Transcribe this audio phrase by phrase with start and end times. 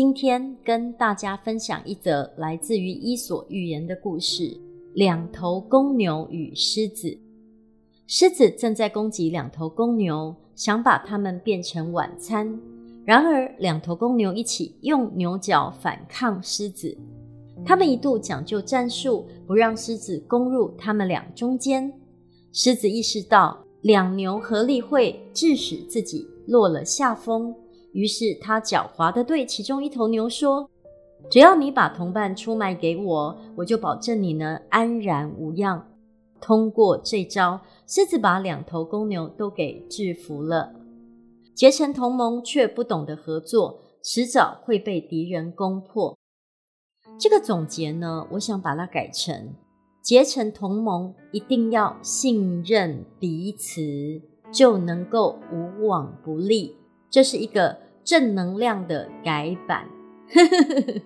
[0.00, 4.58] 今天跟大家分享一则来自于《伊索寓言》的故事：
[4.94, 7.14] 两头公牛与狮子。
[8.06, 12.58] 狮子正在攻击两头公牛，想把它们变成晚餐。
[13.04, 16.96] 然而，两头公牛一起用牛角反抗狮子。
[17.62, 21.92] 他们一度讲究战术，不让狮子攻入他们俩中间。
[22.54, 27.54] 狮子意识到两牛合力会致使自己落了下风，
[27.92, 30.68] 于是他狡猾地对其中一头牛说
[31.30, 35.86] ：“只要你把同伴出卖给我，我就保证你能安然无恙。”
[36.40, 40.72] 通过这招，狮子把两头公牛都给制服了。
[41.54, 46.16] 结成同盟却不懂得合作，迟早会被敌人攻破。
[47.18, 49.54] 这个总结呢，我想把它改成：
[50.00, 53.82] 结成同盟一定要信任彼此，
[54.50, 56.79] 就能够无往不利。
[57.10, 59.88] 这是一个正能量的改版。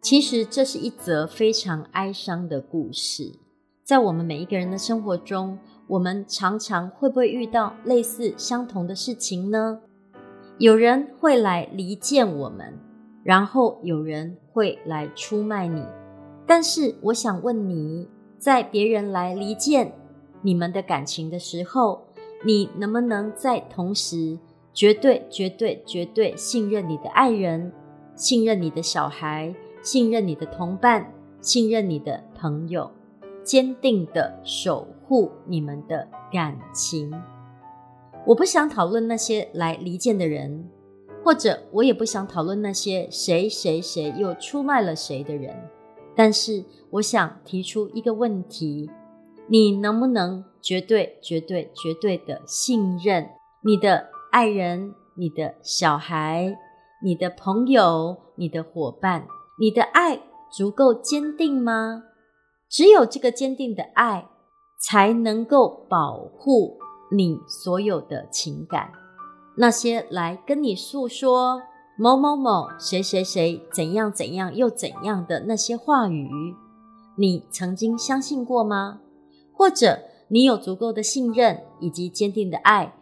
[0.00, 3.38] 其实这是一则非常哀伤的故事，
[3.82, 5.58] 在我们每一个人的生活中。
[5.86, 9.80] 我们常常会不会遇到类似相同的事情呢？
[10.56, 12.72] 有人会来离间我们，
[13.22, 15.84] 然后有人会来出卖你。
[16.46, 19.92] 但是我想问你，在别人来离间
[20.40, 22.06] 你们的感情的时候，
[22.46, 24.38] 你能不能在同时
[24.74, 27.72] 绝对、绝对、绝对信任你的爱人，
[28.16, 32.90] 信任你的小孩，信任你的同伴，信任你的朋友，
[33.44, 37.12] 坚定的守护你们的感情。
[38.26, 40.68] 我不想讨论那些来离间的人，
[41.22, 45.54] 或者我也不想讨论那些谁谁谁又出卖了谁的人。
[46.16, 48.90] 但是我想提出一个问题：
[49.46, 53.28] 你能不能绝对、绝对、绝对的信任
[53.62, 56.58] 你的爱人、你的小孩、
[57.04, 59.28] 你的朋友、你的伙伴？
[59.60, 62.02] 你的爱足够坚定吗？
[62.68, 64.28] 只有这个坚定的爱。
[64.86, 66.76] 才能够保护
[67.10, 68.92] 你所有的情感。
[69.56, 71.62] 那些来跟你诉说
[71.96, 76.28] 某某某谁谁谁怎样怎样又怎样的那些话语，
[77.16, 79.00] 你曾经相信过吗？
[79.54, 82.94] 或者你有足够的信任以及坚定的爱，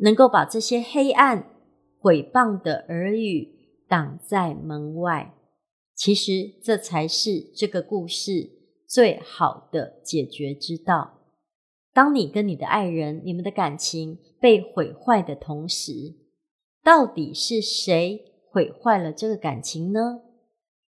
[0.00, 1.50] 能够把这些黑暗、
[1.98, 3.48] 毁谤的耳语
[3.88, 5.34] 挡在门外？
[5.94, 8.50] 其实这才是这个故事
[8.86, 11.18] 最好的解决之道。
[11.92, 15.92] 当你跟你的爱人，你们的感情被毁坏的同时，
[16.82, 20.22] 到底是谁毁坏了这个感情呢？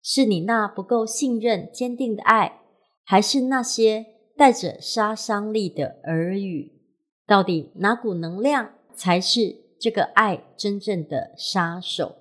[0.02, 2.60] 是你那不够信任、坚定的爱，
[3.02, 6.72] 还是那些带着杀伤力的耳语？
[7.26, 12.16] 到底哪股能量才是这个爱真正的杀手？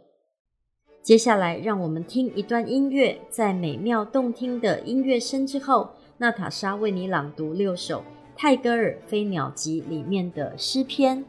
[1.01, 8.03] 接下来，让我们听一段音乐，在美妙动听的音乐声之后，娜塔莎为你朗读六首。
[8.35, 11.23] 泰戈尔《飞鸟集》里面的诗篇。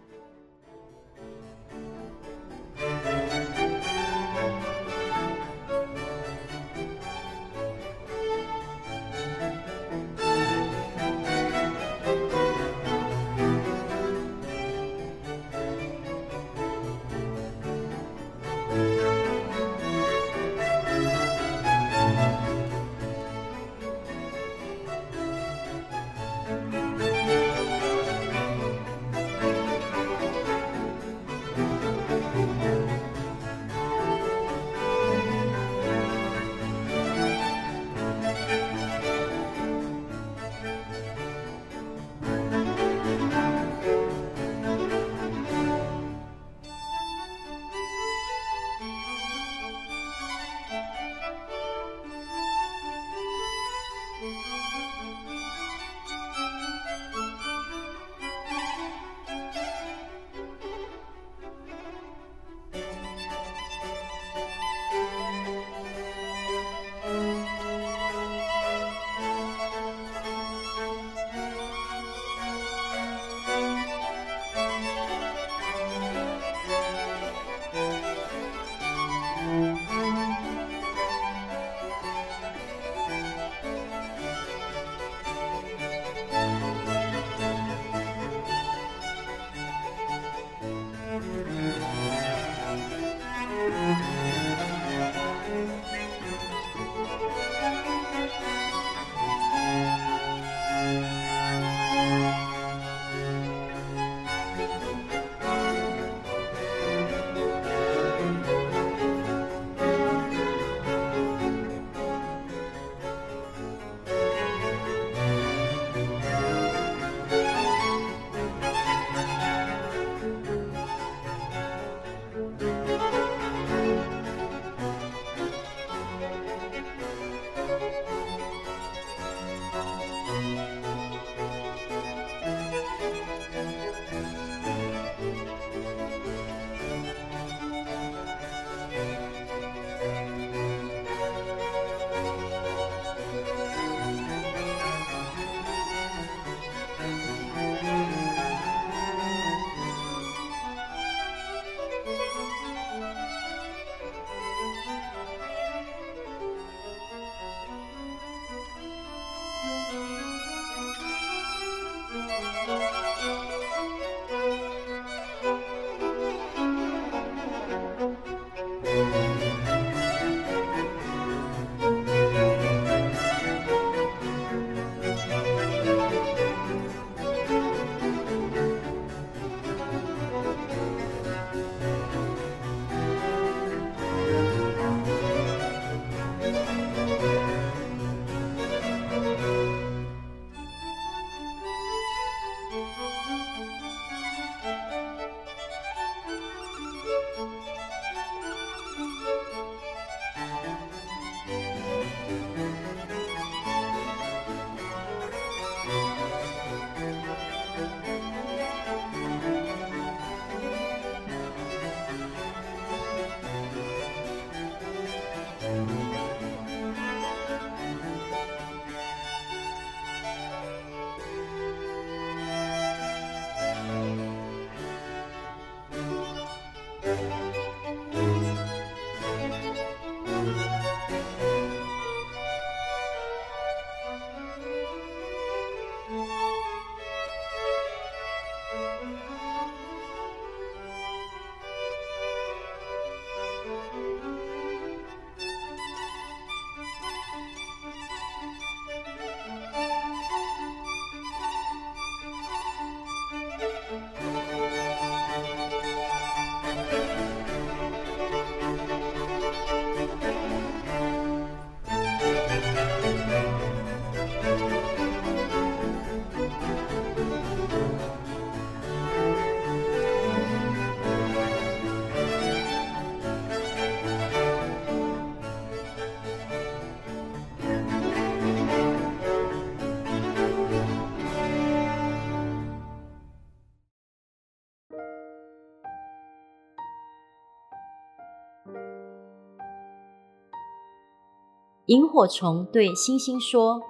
[291.87, 293.83] 萤火虫对星星说：“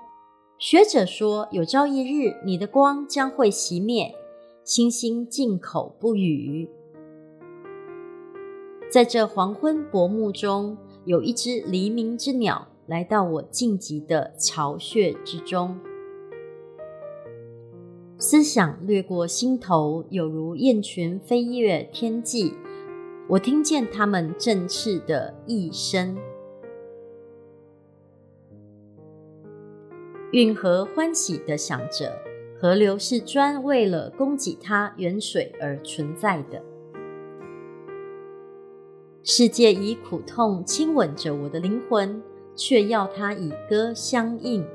[0.58, 4.12] 学者说，有朝一日你的光将会熄灭。”
[4.64, 6.68] 星星静口不语。
[8.90, 15.78] 在这黄昏薄暮中，有一只黎明之鸟来到我静寂的巢穴之中。
[18.18, 22.54] 思想掠过心头，有如雁群飞越天际。
[23.28, 26.16] 我听见它们振翅的一声。
[30.33, 32.19] 运河欢喜地想着，
[32.61, 36.61] 河流是专为了供给它源水而存在的。
[39.23, 42.23] 世界以苦痛亲吻着我的灵魂，
[42.57, 44.66] 却要它以歌相应。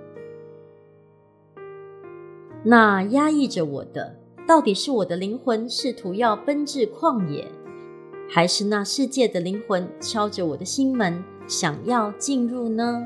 [2.63, 7.48] 那压抑着我的，到底是我的灵魂试图要奔至旷野，
[8.29, 13.06] 还是那世界的灵魂敲着我的心门，想要进入呢？